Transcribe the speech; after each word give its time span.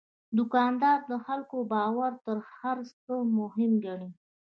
دوکاندار 0.37 0.99
د 1.11 1.13
خلکو 1.25 1.57
باور 1.73 2.11
تر 2.25 2.37
هر 2.55 2.77
څه 3.01 3.13
مهم 3.39 3.71
ګڼي. 3.85 4.09